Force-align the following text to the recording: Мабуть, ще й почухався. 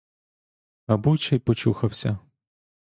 Мабуть, 0.87 1.21
ще 1.21 1.35
й 1.35 1.39
почухався. 1.39 2.19